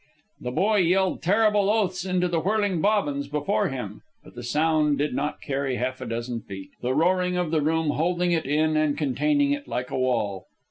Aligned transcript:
The 0.39 0.49
boy 0.49 0.77
yelled 0.77 1.21
terrible 1.21 1.69
oaths 1.69 2.05
into 2.07 2.27
the 2.27 2.39
whirling 2.39 2.81
bobbins 2.81 3.27
before 3.27 3.69
him; 3.69 4.01
but 4.23 4.33
the 4.33 4.41
sound 4.41 4.97
did 4.97 5.13
not 5.13 5.41
carry 5.43 5.75
half 5.75 6.01
a 6.01 6.07
dozen 6.07 6.41
feet, 6.41 6.71
the 6.81 6.95
roaring 6.95 7.37
of 7.37 7.51
the 7.51 7.61
room 7.61 7.91
holding 7.91 8.31
it 8.31 8.47
in 8.47 8.75
and 8.75 8.97
containing 8.97 9.51
it 9.51 9.67
like 9.67 9.91
a 9.91 9.99
wall. 9.99 10.47